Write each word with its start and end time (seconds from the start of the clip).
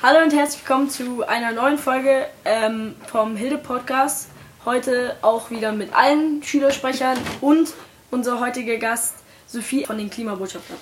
Hallo 0.00 0.22
und 0.22 0.32
herzlich 0.32 0.62
willkommen 0.62 0.88
zu 0.88 1.26
einer 1.26 1.50
neuen 1.50 1.76
Folge 1.76 2.26
ähm, 2.44 2.94
vom 3.08 3.34
Hilde 3.34 3.58
Podcast. 3.58 4.30
Heute 4.64 5.16
auch 5.22 5.50
wieder 5.50 5.72
mit 5.72 5.92
allen 5.92 6.40
Schülersprechern 6.40 7.18
und 7.40 7.74
unser 8.12 8.38
heutiger 8.38 8.76
Gast 8.76 9.16
Sophie 9.48 9.84
von 9.84 9.98
den 9.98 10.08
Klimabotschaftern. 10.08 10.76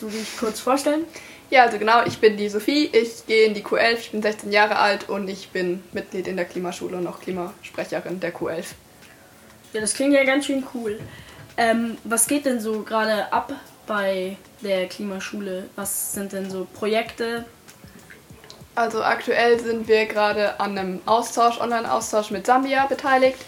Möchtest 0.00 0.02
du 0.02 0.08
dich 0.08 0.38
kurz 0.38 0.60
vorstellen? 0.60 1.04
Ja, 1.50 1.64
also 1.64 1.78
genau, 1.78 2.04
ich 2.06 2.18
bin 2.18 2.36
die 2.36 2.48
Sophie, 2.48 2.88
ich 2.92 3.26
gehe 3.26 3.46
in 3.46 3.54
die 3.54 3.62
Q11, 3.62 3.94
ich 3.98 4.10
bin 4.12 4.22
16 4.22 4.52
Jahre 4.52 4.76
alt 4.76 5.08
und 5.08 5.28
ich 5.28 5.50
bin 5.50 5.82
Mitglied 5.92 6.26
in 6.26 6.36
der 6.36 6.44
Klimaschule 6.44 6.96
und 6.96 7.06
auch 7.06 7.20
Klimasprecherin 7.20 8.20
der 8.20 8.34
Q11. 8.34 8.66
Ja, 9.72 9.80
das 9.80 9.94
klingt 9.94 10.14
ja 10.14 10.24
ganz 10.24 10.46
schön 10.46 10.64
cool. 10.74 11.00
Ähm, 11.56 11.98
was 12.04 12.26
geht 12.28 12.46
denn 12.46 12.60
so 12.60 12.82
gerade 12.82 13.32
ab 13.32 13.52
bei 13.86 14.36
der 14.62 14.86
Klimaschule? 14.88 15.68
Was 15.76 16.12
sind 16.12 16.32
denn 16.32 16.50
so 16.50 16.66
Projekte? 16.72 17.44
Also 18.74 19.02
aktuell 19.02 19.58
sind 19.60 19.88
wir 19.88 20.06
gerade 20.06 20.60
an 20.60 20.78
einem 20.78 21.00
Austausch, 21.04 21.60
Online-Austausch 21.60 22.30
mit 22.30 22.46
Sambia 22.46 22.86
beteiligt. 22.86 23.38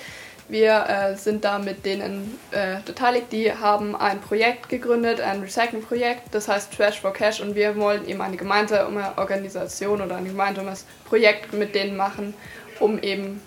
Wir 0.53 0.87
äh, 0.87 1.17
sind 1.17 1.47
da 1.47 1.59
mit 1.59 1.87
denen 1.87 2.39
äh, 2.51 2.77
beteiligt, 2.85 3.33
die 3.33 3.51
haben 3.55 3.97
ein 3.97 4.21
Projekt 4.21 4.69
gegründet, 4.69 5.19
ein 5.19 5.41
Recycling-Projekt, 5.41 6.25
das 6.35 6.47
heißt 6.47 6.77
Trash 6.77 7.01
for 7.01 7.15
Cash 7.15 7.41
und 7.41 7.55
wir 7.55 7.75
wollen 7.77 8.07
eben 8.07 8.21
eine 8.21 8.37
gemeinsame 8.37 9.17
Organisation 9.17 10.03
oder 10.03 10.17
ein 10.17 10.27
gemeinsames 10.27 10.85
Projekt 11.07 11.55
mit 11.55 11.75
denen 11.75 11.97
machen, 11.97 12.35
um 12.81 12.99
eben 12.99 13.41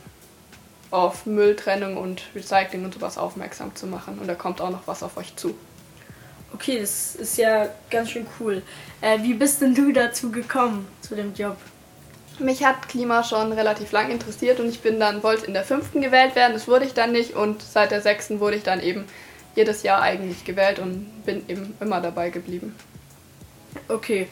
auf 0.90 1.28
Mülltrennung 1.28 1.96
und 1.96 2.24
Recycling 2.34 2.84
und 2.84 2.96
sowas 2.96 3.20
aufmerksam 3.20 3.76
zu 3.76 3.86
machen. 3.86 4.18
Und 4.18 4.26
da 4.26 4.34
kommt 4.34 4.60
auch 4.60 4.72
noch 4.72 4.88
was 4.88 5.04
auf 5.04 5.16
euch 5.18 5.36
zu. 5.36 5.54
Okay, 6.56 6.80
das 6.80 7.16
ist 7.16 7.38
ja 7.38 7.70
ganz 7.92 8.10
schön 8.10 8.26
cool. 8.40 8.64
Äh, 9.02 9.22
wie 9.22 9.36
bist 9.36 9.62
denn 9.62 9.76
du 9.76 9.94
dazu 9.94 10.32
gekommen, 10.32 10.88
zu 11.02 11.14
dem 11.14 11.36
Job? 11.36 11.58
Mich 12.40 12.64
hat 12.64 12.90
Klima 12.90 13.24
schon 13.24 13.52
relativ 13.52 13.92
lang 13.92 14.12
interessiert 14.12 14.60
und 14.60 14.70
ich 14.70 14.82
bin 14.82 15.00
dann, 15.00 15.24
wollte 15.24 15.46
in 15.46 15.54
der 15.54 15.64
fünften 15.64 16.02
gewählt 16.02 16.36
werden, 16.36 16.54
das 16.54 16.68
wurde 16.68 16.86
ich 16.86 16.94
dann 16.94 17.12
nicht 17.12 17.34
und 17.36 17.62
seit 17.62 17.92
der 17.92 18.02
sechsten 18.02 18.40
wurde 18.40 18.58
ich 18.58 18.64
dann 18.64 18.82
eben 18.82 19.06
jedes 19.56 19.84
Jahr 19.84 20.02
eigentlich 20.02 20.44
gewählt 20.44 20.80
und 20.80 21.24
bin 21.26 21.48
eben 21.48 21.76
immer 21.80 22.02
dabei 22.02 22.30
geblieben. 22.30 22.76
Okay, 23.88 24.28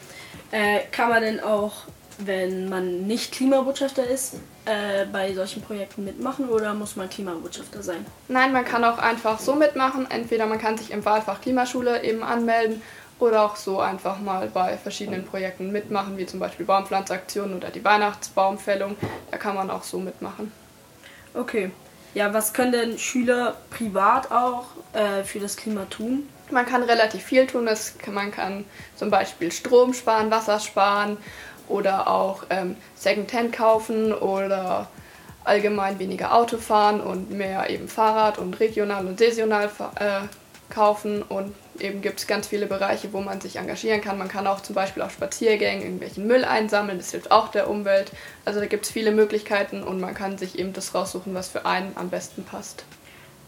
äh, 0.50 0.80
kann 0.90 1.08
man 1.08 1.22
denn 1.22 1.40
auch, 1.40 1.84
wenn 2.18 2.68
man 2.68 3.06
nicht 3.06 3.32
Klimabotschafter 3.32 4.06
ist, 4.06 4.34
äh, 4.66 5.04
bei 5.12 5.32
solchen 5.34 5.62
Projekten 5.62 6.04
mitmachen 6.04 6.48
oder 6.48 6.72
muss 6.74 6.96
man 6.96 7.08
Klimabotschafter 7.10 7.82
sein? 7.82 8.06
Nein, 8.28 8.52
man 8.52 8.64
kann 8.64 8.84
auch 8.84 8.98
einfach 8.98 9.38
so 9.38 9.54
mitmachen. 9.54 10.06
Entweder 10.10 10.46
man 10.46 10.58
kann 10.58 10.78
sich 10.78 10.90
im 10.90 11.04
Wahlfach 11.04 11.40
Klimaschule 11.40 12.02
eben 12.02 12.22
anmelden 12.22 12.80
oder 13.18 13.42
auch 13.42 13.56
so 13.56 13.80
einfach 13.80 14.18
mal 14.18 14.48
bei 14.48 14.76
verschiedenen 14.76 15.24
Projekten 15.24 15.70
mitmachen, 15.72 16.16
wie 16.18 16.26
zum 16.26 16.40
Beispiel 16.40 16.66
Baumpflanzaktionen 16.66 17.56
oder 17.56 17.70
die 17.70 17.84
Weihnachtsbaumfällung. 17.84 18.96
Da 19.30 19.36
kann 19.36 19.54
man 19.54 19.70
auch 19.70 19.82
so 19.82 19.98
mitmachen. 19.98 20.52
Okay. 21.32 21.70
Ja, 22.14 22.32
was 22.32 22.52
können 22.52 22.72
denn 22.72 22.98
Schüler 22.98 23.56
privat 23.70 24.30
auch 24.30 24.66
äh, 24.92 25.24
für 25.24 25.40
das 25.40 25.56
Klima 25.56 25.84
tun? 25.86 26.28
Man 26.50 26.64
kann 26.64 26.84
relativ 26.84 27.24
viel 27.24 27.46
tun. 27.46 27.66
Das 27.66 27.98
kann, 27.98 28.14
man 28.14 28.30
kann 28.30 28.64
zum 28.94 29.10
Beispiel 29.10 29.50
Strom 29.50 29.94
sparen, 29.94 30.30
Wasser 30.30 30.60
sparen 30.60 31.16
oder 31.68 32.08
auch 32.08 32.44
ähm, 32.50 32.76
Secondhand 32.94 33.52
kaufen 33.52 34.12
oder 34.12 34.88
allgemein 35.42 35.98
weniger 35.98 36.34
Auto 36.34 36.58
fahren 36.58 37.00
und 37.00 37.30
mehr 37.30 37.68
eben 37.68 37.88
Fahrrad 37.88 38.38
und 38.38 38.60
regional 38.60 39.06
und 39.06 39.18
saisonal 39.18 39.70
äh, 39.96 40.20
kaufen 40.72 41.22
und 41.22 41.54
eben 41.78 42.02
gibt 42.02 42.20
es 42.20 42.26
ganz 42.26 42.46
viele 42.46 42.66
Bereiche, 42.66 43.12
wo 43.12 43.20
man 43.20 43.40
sich 43.40 43.56
engagieren 43.56 44.00
kann. 44.00 44.18
Man 44.18 44.28
kann 44.28 44.46
auch 44.46 44.60
zum 44.60 44.74
Beispiel 44.74 45.02
auf 45.02 45.12
Spaziergängen 45.12 45.82
irgendwelchen 45.82 46.26
Müll 46.26 46.44
einsammeln, 46.44 46.98
das 46.98 47.10
hilft 47.10 47.30
auch 47.30 47.48
der 47.48 47.68
Umwelt. 47.68 48.12
Also 48.44 48.60
da 48.60 48.66
gibt 48.66 48.84
es 48.84 48.90
viele 48.90 49.12
Möglichkeiten 49.12 49.82
und 49.82 50.00
man 50.00 50.14
kann 50.14 50.38
sich 50.38 50.58
eben 50.58 50.72
das 50.72 50.94
raussuchen, 50.94 51.34
was 51.34 51.48
für 51.48 51.66
einen 51.66 51.92
am 51.96 52.10
besten 52.10 52.44
passt. 52.44 52.84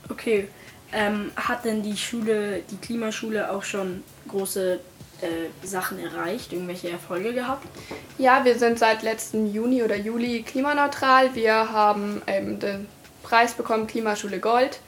Okay, 0.08 0.48
ähm, 0.92 1.32
hat 1.36 1.64
denn 1.64 1.82
die 1.82 1.96
Schule, 1.96 2.62
die 2.70 2.76
Klimaschule 2.76 3.50
auch 3.50 3.64
schon 3.64 4.04
große 4.28 4.80
äh, 5.20 5.66
Sachen 5.66 5.98
erreicht, 5.98 6.52
irgendwelche 6.52 6.90
Erfolge 6.90 7.32
gehabt? 7.32 7.66
Ja, 8.18 8.44
wir 8.44 8.58
sind 8.58 8.78
seit 8.78 9.02
letzten 9.02 9.52
Juni 9.52 9.82
oder 9.82 9.96
Juli 9.96 10.42
klimaneutral. 10.42 11.34
Wir 11.34 11.72
haben 11.72 12.22
ähm, 12.26 12.58
den 12.60 12.86
Preis 13.22 13.54
bekommen, 13.54 13.86
Klimaschule 13.86 14.38
Gold. 14.38 14.80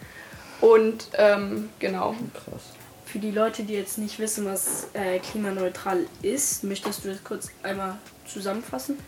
Und 0.61 1.09
ähm, 1.15 1.71
genau. 1.79 2.15
Krass. 2.33 2.78
Für 3.11 3.19
die 3.19 3.31
Leute, 3.31 3.63
die 3.63 3.73
jetzt 3.73 3.97
nicht 3.97 4.19
wissen, 4.19 4.45
was 4.45 4.89
äh, 4.93 5.19
klimaneutral 5.21 6.01
ist, 6.21 6.63
möchtest 6.63 7.05
du 7.05 7.09
das 7.09 7.25
kurz 7.25 7.49
einmal 7.63 7.97
zusammenfassen? 8.27 8.99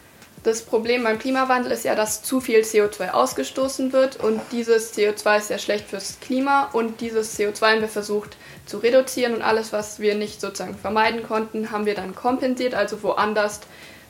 Das 0.42 0.62
Problem 0.62 1.04
beim 1.04 1.18
Klimawandel 1.18 1.70
ist 1.70 1.84
ja, 1.84 1.94
dass 1.94 2.22
zu 2.22 2.40
viel 2.40 2.60
CO2 2.60 3.10
ausgestoßen 3.10 3.92
wird 3.92 4.16
und 4.16 4.40
dieses 4.52 4.96
CO2 4.96 5.36
ist 5.36 5.48
sehr 5.48 5.58
schlecht 5.58 5.88
fürs 5.88 6.18
Klima 6.20 6.70
und 6.72 7.02
dieses 7.02 7.38
CO2 7.38 7.72
haben 7.72 7.80
wir 7.82 7.88
versucht 7.88 8.38
zu 8.64 8.78
reduzieren 8.78 9.34
und 9.34 9.42
alles, 9.42 9.70
was 9.70 10.00
wir 10.00 10.14
nicht 10.14 10.40
sozusagen 10.40 10.78
vermeiden 10.78 11.22
konnten, 11.22 11.70
haben 11.70 11.84
wir 11.84 11.94
dann 11.94 12.14
kompensiert, 12.14 12.72
also 12.72 13.02
woanders 13.02 13.60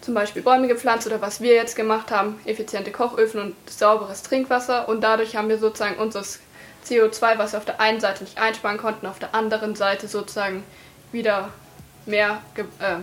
zum 0.02 0.14
Beispiel 0.14 0.42
Bäume 0.42 0.68
gepflanzt 0.68 1.08
oder 1.08 1.20
was 1.20 1.40
wir 1.40 1.54
jetzt 1.54 1.74
gemacht 1.74 2.12
haben, 2.12 2.38
effiziente 2.44 2.92
Kochöfen 2.92 3.40
und 3.40 3.54
sauberes 3.68 4.22
Trinkwasser 4.22 4.88
und 4.88 5.00
dadurch 5.00 5.34
haben 5.34 5.48
wir 5.48 5.58
sozusagen 5.58 5.98
unseres 5.98 6.38
CO2, 6.86 7.38
was 7.38 7.52
wir 7.52 7.58
auf 7.58 7.64
der 7.64 7.80
einen 7.80 8.00
Seite 8.00 8.24
nicht 8.24 8.38
einsparen 8.38 8.78
konnten, 8.78 9.06
auf 9.06 9.18
der 9.18 9.34
anderen 9.34 9.74
Seite 9.74 10.08
sozusagen 10.08 10.64
wieder 11.12 11.50
mehr 12.06 12.42
äh, 12.56 12.96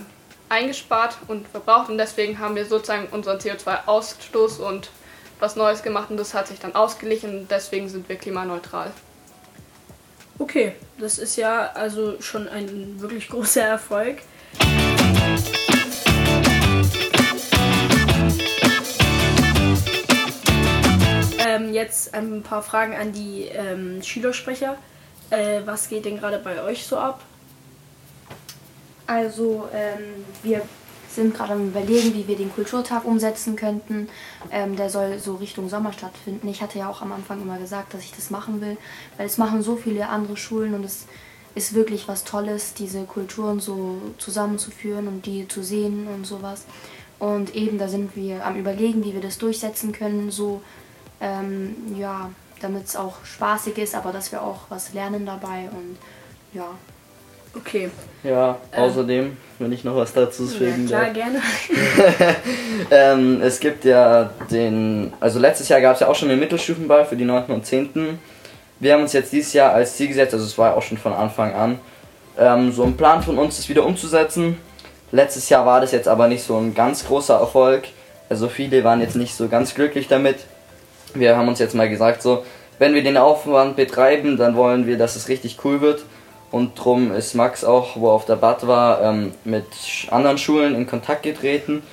eingespart 0.49 1.17
und 1.27 1.47
verbraucht. 1.47 1.89
Und 1.89 1.97
deswegen 1.97 2.39
haben 2.39 2.55
wir 2.55 2.65
sozusagen 2.65 3.07
unseren 3.07 3.37
CO2-Ausstoß 3.37 4.59
und 4.59 4.89
was 5.39 5.55
Neues 5.55 5.83
gemacht 5.83 6.09
und 6.09 6.17
das 6.17 6.33
hat 6.33 6.47
sich 6.47 6.59
dann 6.59 6.75
ausgeglichen 6.75 7.47
deswegen 7.47 7.89
sind 7.89 8.09
wir 8.09 8.15
klimaneutral. 8.15 8.91
Okay, 10.39 10.73
das 10.99 11.17
ist 11.17 11.35
ja 11.35 11.71
also 11.73 12.21
schon 12.21 12.47
ein 12.47 12.99
wirklich 12.99 13.29
großer 13.29 13.63
Erfolg. 13.63 14.17
Jetzt 21.77 22.13
ein 22.13 22.43
paar 22.43 22.61
Fragen 22.61 22.93
an 22.95 23.13
die 23.13 23.43
ähm, 23.45 24.03
Schülersprecher. 24.03 24.77
Äh, 25.29 25.61
was 25.65 25.89
geht 25.89 26.05
denn 26.05 26.19
gerade 26.19 26.39
bei 26.39 26.61
euch 26.63 26.85
so 26.85 26.97
ab? 26.97 27.21
Also 29.05 29.69
ähm, 29.73 30.25
wir 30.43 30.61
sind 31.09 31.33
gerade 31.33 31.53
am 31.53 31.69
überlegen, 31.69 32.13
wie 32.13 32.27
wir 32.27 32.35
den 32.35 32.53
Kulturtag 32.53 33.05
umsetzen 33.05 33.55
könnten. 33.55 34.09
Ähm, 34.51 34.75
der 34.75 34.89
soll 34.89 35.19
so 35.19 35.35
Richtung 35.35 35.69
Sommer 35.69 35.93
stattfinden. 35.93 36.47
Ich 36.47 36.61
hatte 36.61 36.79
ja 36.79 36.89
auch 36.89 37.01
am 37.01 37.11
Anfang 37.11 37.41
immer 37.41 37.57
gesagt, 37.57 37.93
dass 37.93 38.03
ich 38.03 38.11
das 38.11 38.29
machen 38.29 38.61
will, 38.61 38.77
weil 39.17 39.25
es 39.25 39.37
machen 39.37 39.63
so 39.63 39.75
viele 39.77 40.09
andere 40.09 40.37
Schulen 40.37 40.73
und 40.73 40.83
es 40.83 41.05
ist 41.55 41.73
wirklich 41.73 42.07
was 42.07 42.23
Tolles, 42.23 42.75
diese 42.75 43.05
Kulturen 43.05 43.59
so 43.59 43.99
zusammenzuführen 44.19 45.07
und 45.07 45.25
die 45.25 45.47
zu 45.47 45.63
sehen 45.63 46.07
und 46.07 46.25
sowas. 46.25 46.65
Und 47.17 47.55
eben 47.55 47.79
da 47.79 47.87
sind 47.87 48.15
wir 48.15 48.45
am 48.45 48.55
überlegen, 48.57 49.03
wie 49.03 49.13
wir 49.13 49.21
das 49.21 49.39
durchsetzen 49.39 49.91
können, 49.91 50.29
so 50.29 50.61
ähm, 51.21 51.75
ja, 51.97 52.29
damit 52.61 52.85
es 52.85 52.95
auch 52.95 53.15
spaßig 53.23 53.77
ist, 53.77 53.95
aber 53.95 54.11
dass 54.11 54.31
wir 54.31 54.41
auch 54.41 54.61
was 54.69 54.93
lernen 54.93 55.25
dabei 55.25 55.69
und 55.71 55.97
ja. 56.53 56.67
Okay. 57.55 57.89
Ja, 58.23 58.57
Ähm. 58.71 58.83
außerdem, 58.83 59.37
wenn 59.57 59.71
ich 59.71 59.83
noch 59.83 59.95
was 59.95 60.13
dazu 60.13 60.43
Ja, 60.43 60.49
fügen 60.57 60.85
klar, 60.87 61.09
gerne. 61.09 61.41
ähm, 62.91 63.41
es 63.41 63.59
gibt 63.59 63.85
ja 63.85 64.29
den, 64.51 65.13
also 65.19 65.39
letztes 65.39 65.69
Jahr 65.69 65.81
gab 65.81 65.95
es 65.95 66.01
ja 66.01 66.07
auch 66.07 66.15
schon 66.15 66.29
den 66.29 66.39
Mittelstufenball 66.39 67.05
für 67.05 67.15
die 67.15 67.25
9. 67.25 67.45
und 67.45 67.65
10. 67.65 68.19
Wir 68.79 68.93
haben 68.93 69.01
uns 69.01 69.13
jetzt 69.13 69.31
dieses 69.31 69.53
Jahr 69.53 69.73
als 69.73 69.95
Ziel 69.95 70.09
gesetzt, 70.09 70.33
also 70.33 70.45
es 70.45 70.57
war 70.57 70.71
ja 70.71 70.75
auch 70.75 70.83
schon 70.83 70.97
von 70.97 71.13
Anfang 71.13 71.53
an, 71.53 71.79
ähm, 72.37 72.71
so 72.71 72.83
ein 72.83 72.95
Plan 72.95 73.23
von 73.23 73.39
uns, 73.39 73.57
das 73.57 73.69
wieder 73.69 73.85
umzusetzen. 73.85 74.57
Letztes 75.11 75.49
Jahr 75.49 75.65
war 75.65 75.81
das 75.81 75.91
jetzt 75.93 76.07
aber 76.07 76.27
nicht 76.27 76.43
so 76.43 76.57
ein 76.57 76.75
ganz 76.75 77.05
großer 77.07 77.39
Erfolg. 77.39 77.85
Also 78.29 78.49
viele 78.49 78.83
waren 78.83 79.01
jetzt 79.01 79.15
nicht 79.15 79.35
so 79.35 79.47
ganz 79.47 79.73
glücklich 79.73 80.07
damit. 80.07 80.37
Wir 81.19 81.37
haben 81.37 81.47
uns 81.47 81.59
jetzt 81.59 81.75
mal 81.75 81.89
gesagt, 81.89 82.21
so, 82.21 82.43
wenn 82.79 82.93
wir 82.93 83.03
den 83.03 83.17
Aufwand 83.17 83.75
betreiben, 83.75 84.37
dann 84.37 84.55
wollen 84.55 84.85
wir, 84.85 84.97
dass 84.97 85.15
es 85.15 85.29
richtig 85.29 85.57
cool 85.63 85.81
wird. 85.81 86.03
Und 86.51 86.75
drum 86.75 87.11
ist 87.11 87.33
Max 87.33 87.63
auch, 87.63 87.97
wo 87.97 88.07
er 88.07 88.13
auf 88.13 88.25
der 88.25 88.37
Bad 88.37 88.67
war, 88.67 89.01
ähm, 89.01 89.33
mit 89.43 89.65
anderen 90.09 90.37
Schulen 90.37 90.75
in 90.75 90.87
Kontakt 90.87 91.23
getreten. 91.23 91.83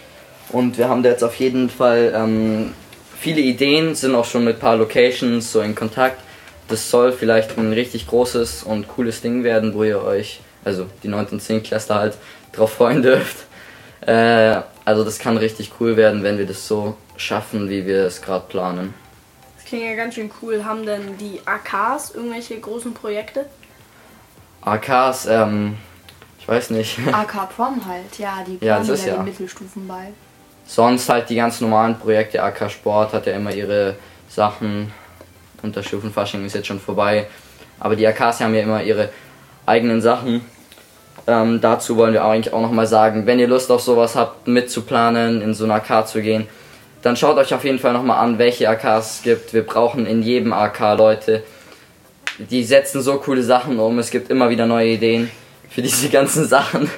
Und 0.51 0.79
wir 0.79 0.89
haben 0.89 1.03
da 1.03 1.11
jetzt 1.11 1.25
auf 1.25 1.35
jeden 1.37 1.69
Fall 1.69 2.13
ähm, 2.15 2.73
viele 3.19 3.41
Ideen, 3.41 3.95
sind 3.95 4.15
auch 4.15 4.25
schon 4.25 4.45
mit 4.45 4.57
ein 4.57 4.61
paar 4.61 4.77
Locations 4.77 5.51
so 5.51 5.61
in 5.61 5.75
Kontakt. 5.75 6.21
Das 6.69 6.91
soll 6.91 7.13
vielleicht 7.13 7.59
ein 7.59 7.73
richtig 7.73 8.07
großes 8.07 8.63
und 8.63 8.89
cooles 8.89 9.21
Ding 9.23 9.43
werden, 9.43 9.75
wo 9.75 9.83
ihr 9.83 10.03
euch, 10.03 10.41
also 10.65 10.87
die 11.03 11.09
9. 11.09 11.27
und 11.33 11.41
10. 11.41 11.63
Klasse 11.63 11.95
halt, 11.95 12.17
drauf 12.53 12.75
freuen 12.75 13.03
dürft. 13.03 13.37
Äh, 14.07 14.61
also 14.85 15.03
das 15.03 15.19
kann 15.19 15.37
richtig 15.37 15.73
cool 15.81 15.97
werden, 15.97 16.23
wenn 16.23 16.39
wir 16.39 16.47
das 16.47 16.69
so 16.69 16.97
schaffen, 17.17 17.69
wie 17.71 17.87
wir 17.87 18.05
es 18.05 18.23
gerade 18.23 18.45
planen. 18.49 18.95
Das 19.75 19.81
klingt 19.81 19.97
ja 19.97 20.05
ganz 20.05 20.15
schön 20.15 20.31
cool. 20.41 20.65
Haben 20.65 20.87
denn 20.87 21.19
die 21.19 21.41
AKs 21.45 22.13
irgendwelche 22.15 22.61
großen 22.61 22.95
Projekte? 22.95 23.47
AKs, 24.63 25.27
ähm, 25.27 25.77
ich 26.39 26.47
weiß 26.47 26.71
nicht. 26.71 26.99
AK 27.13 27.51
Prom 27.57 27.85
halt, 27.85 28.17
ja, 28.17 28.45
die 28.47 28.65
Ja, 28.65 28.77
planen 28.77 28.89
das 28.89 29.01
ist 29.01 29.07
ja 29.07 29.15
ja. 29.15 29.19
den 29.19 29.25
Mittelstufenball. 29.25 30.13
Sonst 30.65 31.09
halt 31.09 31.29
die 31.29 31.35
ganz 31.35 31.61
normalen 31.61 31.99
Projekte. 31.99 32.41
AK 32.41 32.71
Sport 32.71 33.15
hat 33.15 33.27
ja 33.27 33.33
immer 33.35 33.53
ihre 33.53 33.97
Sachen. 34.29 34.93
Unterstufenfasching 35.61 36.45
ist 36.47 36.55
jetzt 36.55 36.69
schon 36.69 36.79
vorbei. 36.79 37.27
Aber 37.81 37.97
die 37.97 38.07
AKs 38.07 38.41
haben 38.41 38.55
ja 38.55 38.63
immer 38.63 38.81
ihre 38.81 39.09
eigenen 39.67 40.01
Sachen. 40.01 40.43
Ähm, 41.27 41.61
dazu 41.61 41.97
wollen 41.97 42.13
wir 42.13 42.25
eigentlich 42.25 42.55
auch 42.55 42.63
nochmal 42.63 42.87
sagen, 42.87 43.27
wenn 43.27 43.41
ihr 43.41 43.49
Lust 43.49 43.73
auf 43.73 43.81
sowas 43.81 44.15
habt, 44.15 44.47
mitzuplanen, 44.47 45.43
in 45.43 45.53
so 45.53 45.65
eine 45.65 45.75
AK 45.75 46.07
zu 46.07 46.23
gehen, 46.23 46.47
dann 47.05 47.17
schaut 47.19 47.37
euch 47.37 47.53
auf 47.53 47.65
jeden 47.65 47.79
Fall 47.79 47.93
nochmal 47.93 48.25
an, 48.25 48.39
welche 48.39 48.67
AKs 48.67 49.17
es 49.17 49.23
gibt. 49.23 49.53
Wir 49.53 49.63
brauchen 49.63 50.07
in 50.07 50.23
jedem 50.23 50.55
AK 50.55 50.97
Leute. 50.97 51.43
Die 52.39 52.65
setzen 52.65 53.03
so 53.03 53.19
coole 53.19 53.43
Sachen 53.43 53.79
um. 53.79 53.99
Es 53.99 54.11
gibt 54.11 54.31
immer 54.31 54.49
wieder 54.49 54.65
neue 54.65 54.89
Ideen 54.89 55.31
für 55.69 55.83
diese 55.83 56.09
ganzen 56.11 56.49
Sachen. 56.49 56.91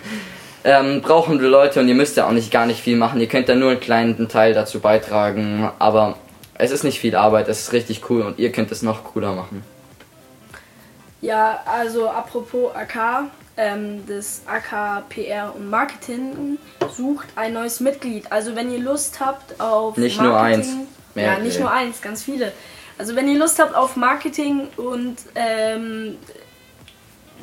Ähm, 0.62 1.02
brauchen 1.02 1.40
wir 1.40 1.48
Leute 1.48 1.80
und 1.80 1.88
ihr 1.88 1.96
müsst 1.96 2.16
ja 2.16 2.28
auch 2.28 2.32
nicht 2.32 2.52
gar 2.52 2.66
nicht 2.66 2.80
viel 2.80 2.96
machen. 2.96 3.20
Ihr 3.20 3.26
könnt 3.26 3.48
da 3.48 3.56
nur 3.56 3.72
einen 3.72 3.80
kleinen 3.80 4.28
Teil 4.28 4.54
dazu 4.54 4.78
beitragen. 4.78 5.72
Aber 5.80 6.16
es 6.54 6.70
ist 6.70 6.84
nicht 6.84 7.00
viel 7.00 7.16
Arbeit, 7.16 7.48
es 7.48 7.62
ist 7.62 7.72
richtig 7.72 8.08
cool 8.08 8.22
und 8.22 8.38
ihr 8.38 8.52
könnt 8.52 8.70
es 8.70 8.82
noch 8.82 9.02
cooler 9.02 9.32
machen. 9.32 9.64
Ja, 11.20 11.64
also 11.66 12.08
apropos 12.08 12.72
AK, 12.76 13.24
ähm, 13.56 14.04
das 14.06 14.42
AK 14.46 15.08
PR 15.08 15.54
und 15.54 15.68
Marketing 15.70 16.58
sucht 16.94 17.28
ein 17.36 17.52
neues 17.54 17.80
Mitglied. 17.80 18.30
Also 18.30 18.54
wenn 18.56 18.70
ihr 18.70 18.78
Lust 18.80 19.18
habt 19.20 19.60
auf 19.60 19.96
Nicht 19.96 20.20
nur 20.20 20.32
Marketing, 20.32 20.60
eins, 20.60 20.68
ja, 20.68 20.76
mehrere. 21.14 21.42
nicht 21.42 21.60
nur 21.60 21.70
eins, 21.70 22.00
ganz 22.02 22.22
viele. 22.22 22.52
Also 22.98 23.14
wenn 23.16 23.28
ihr 23.28 23.38
Lust 23.38 23.58
habt 23.58 23.74
auf 23.74 23.96
Marketing 23.96 24.68
und 24.76 25.16
ähm, 25.34 26.16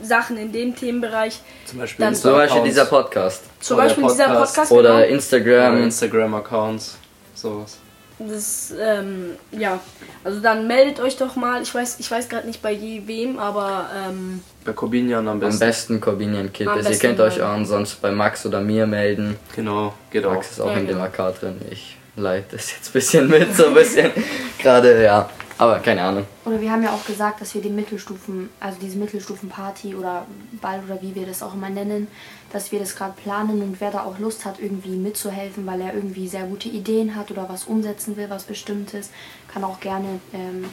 Sachen 0.02 0.38
in 0.38 0.52
dem 0.52 0.76
Themenbereich, 0.76 1.40
Zum 1.66 1.80
Beispiel 1.80 2.06
Dann- 2.06 2.16
Zum 2.16 2.32
Beispiel 2.34 2.64
dieser 2.64 2.86
Podcast 2.86 3.44
zum 3.60 3.78
Oder 3.78 3.86
Beispiel 3.86 4.04
dieser 4.08 4.28
Podcast 4.36 4.72
oder 4.72 5.02
genau, 5.02 5.14
Instagram. 5.14 5.74
oder 5.76 5.84
Instagram-Accounts, 5.84 6.98
sowas. 7.36 7.78
Das 8.20 8.74
ähm, 8.80 9.32
ja, 9.52 9.80
also 10.24 10.40
dann 10.40 10.68
meldet 10.68 11.00
euch 11.00 11.18
doch 11.18 11.36
mal. 11.36 11.62
Ich 11.62 11.74
weiß, 11.74 12.00
ich 12.00 12.10
weiß 12.10 12.30
gerade 12.30 12.48
nicht 12.48 12.62
bei 12.62 12.72
je 12.72 13.02
wem, 13.08 13.40
aber 13.40 13.90
ähm, 14.08 14.42
Bei 14.66 14.74
Corbinian 14.74 15.28
am 15.28 15.34
Am 15.34 15.40
besten. 15.40 15.60
besten 15.60 16.02
Corbinian 16.02 16.52
Kid. 16.54 16.68
Also 16.68 16.80
ihr 16.82 16.90
besten 16.90 17.08
könnt 17.08 17.20
euch 17.20 17.42
auch 17.42 17.66
sonst 17.66 18.02
bei 18.02 18.12
Max 18.12 18.46
oder 18.46 18.62
mir 18.62 18.88
melden. 18.88 19.38
Genau, 19.56 19.94
geht 20.12 20.26
auch. 20.26 20.34
Max 20.34 20.52
ist 20.52 20.62
auch 20.62 20.68
Ja, 20.72 20.78
in 20.78 20.88
dem 20.88 20.96
genau. 20.98 21.06
AK 21.06 21.40
drin. 21.40 21.62
Ich 21.70 21.98
leite 22.16 22.56
das 22.56 22.72
jetzt 22.72 22.90
ein 22.90 22.94
bisschen 22.94 23.28
mit, 23.30 23.56
so 23.56 23.68
ein 23.68 23.74
bisschen. 23.74 24.12
Gerade, 24.60 25.04
ja. 25.04 25.30
Aber 25.64 25.80
keine 25.80 26.02
Ahnung. 26.02 26.26
Oder 26.44 26.60
wir 26.60 26.70
haben 26.70 26.84
ja 26.84 26.92
auch 26.92 27.06
gesagt, 27.06 27.40
dass 27.40 27.56
wir 27.56 27.62
die 27.62 27.70
Mittelstufen, 27.70 28.50
also 28.60 28.78
diese 28.82 28.98
Mittelstufenparty 28.98 29.96
oder 29.96 30.26
Ball 30.62 30.82
oder 30.86 31.02
wie 31.02 31.16
wir 31.16 31.26
das 31.26 31.42
auch 31.42 31.54
immer 31.54 31.70
nennen, 31.70 32.10
dass 32.52 32.74
wir 32.74 32.80
das 32.80 32.98
gerade 32.98 33.14
planen 33.14 33.62
und 33.62 33.80
wer 33.80 33.90
da 33.90 34.04
auch 34.04 34.20
Lust 34.20 34.44
hat, 34.44 34.60
irgendwie 34.60 34.98
mitzuhelfen, 34.98 35.66
weil 35.66 35.80
er 35.80 35.94
irgendwie 35.94 36.28
sehr 36.28 36.44
gute 36.44 36.68
Ideen 36.68 37.16
hat 37.16 37.32
oder 37.32 37.48
was 37.48 37.64
umsetzen 37.64 38.18
will, 38.18 38.30
was 38.30 38.44
Bestimmtes, 38.44 39.10
kann 39.54 39.64
auch 39.64 39.80
gerne 39.80 40.20
ähm, 40.34 40.66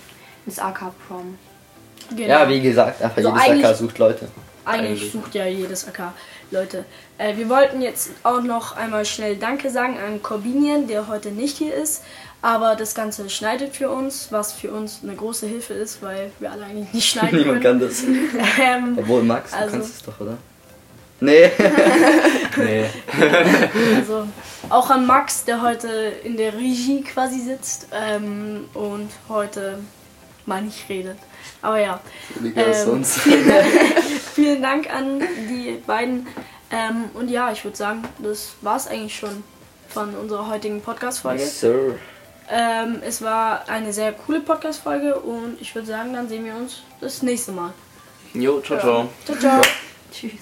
ins 0.44 0.58
AK 0.58 0.92
Prom. 1.06 1.38
genau. 2.10 2.28
Ja, 2.28 2.48
wie 2.48 2.60
gesagt, 2.60 3.00
einfach 3.00 3.16
Also 3.16 3.32
jedes 3.46 3.64
AK 3.64 3.76
sucht 3.76 3.98
Leute. 3.98 4.28
Eigentlich 4.64 5.10
sucht 5.12 5.34
ja 5.34 5.46
jedes 5.46 5.86
AK 5.88 6.12
Leute. 6.50 6.84
Äh, 7.18 7.36
wir 7.36 7.48
wollten 7.48 7.80
jetzt 7.80 8.10
auch 8.22 8.42
noch 8.42 8.76
einmal 8.76 9.04
schnell 9.04 9.36
Danke 9.36 9.70
sagen 9.70 9.98
an 9.98 10.22
Corbinian, 10.22 10.86
der 10.86 11.08
heute 11.08 11.30
nicht 11.30 11.56
hier 11.58 11.74
ist, 11.74 12.02
aber 12.42 12.74
das 12.76 12.94
Ganze 12.94 13.28
schneidet 13.30 13.74
für 13.76 13.90
uns, 13.90 14.28
was 14.30 14.52
für 14.52 14.70
uns 14.70 15.00
eine 15.02 15.14
große 15.14 15.46
Hilfe 15.46 15.74
ist, 15.74 16.02
weil 16.02 16.30
wir 16.40 16.50
alle 16.52 16.64
eigentlich 16.64 16.92
nicht 16.92 17.08
schneiden 17.12 17.38
Niemand 17.38 17.62
können. 17.62 17.80
kann 17.80 17.88
das. 17.88 18.02
Ähm, 18.60 18.96
Obwohl, 18.98 19.22
Max, 19.22 19.52
Also- 19.52 19.66
du 19.66 19.72
kannst 19.82 19.96
es 19.96 20.02
doch, 20.02 20.20
oder? 20.20 20.36
Nee. 21.20 21.50
Nee. 22.56 22.86
also 23.96 24.26
auch 24.70 24.90
an 24.90 25.06
Max, 25.06 25.44
der 25.44 25.62
heute 25.62 25.86
in 26.24 26.36
der 26.36 26.52
Regie 26.54 27.02
quasi 27.02 27.38
sitzt 27.40 27.86
ähm, 27.92 28.64
und 28.74 29.08
heute 29.28 29.78
mal 30.50 30.60
nicht 30.62 30.88
redet. 30.88 31.16
Aber 31.62 31.78
ja, 31.78 32.00
Ähm, 32.42 32.52
sonst. 32.84 33.20
vielen 34.34 34.60
Dank 34.60 34.92
an 34.92 35.20
die 35.48 35.80
beiden. 35.86 36.26
Ähm, 36.70 37.10
und 37.14 37.30
ja, 37.30 37.50
ich 37.52 37.64
würde 37.64 37.76
sagen, 37.76 38.02
das 38.18 38.52
war 38.60 38.76
es 38.76 38.86
eigentlich 38.86 39.16
schon 39.16 39.42
von 39.88 40.14
unserer 40.14 40.48
heutigen 40.48 40.80
Podcast-Folge. 40.80 41.40
Yes, 41.42 41.60
Sir. 41.60 41.94
Ähm, 42.50 43.00
es 43.06 43.22
war 43.22 43.68
eine 43.68 43.92
sehr 43.92 44.12
coole 44.12 44.40
Podcast-Folge 44.40 45.14
und 45.20 45.60
ich 45.60 45.74
würde 45.74 45.86
sagen, 45.86 46.12
dann 46.12 46.28
sehen 46.28 46.44
wir 46.44 46.54
uns 46.54 46.82
das 47.00 47.22
nächste 47.22 47.52
Mal. 47.52 47.72
Jo, 48.34 48.60
ciao, 48.60 48.78
ciao. 48.78 49.08
Ciao, 49.24 49.38
ciao. 49.38 49.62
Tschüss. 50.12 50.32